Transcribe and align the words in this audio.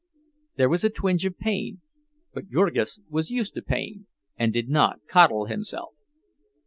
There 0.55 0.67
was 0.67 0.83
a 0.83 0.89
twinge 0.89 1.25
of 1.27 1.37
pain, 1.37 1.81
but 2.33 2.49
Jurgis 2.49 2.99
was 3.07 3.29
used 3.29 3.53
to 3.53 3.61
pain, 3.61 4.07
and 4.35 4.51
did 4.51 4.67
not 4.67 5.05
coddle 5.07 5.45
himself. 5.45 5.93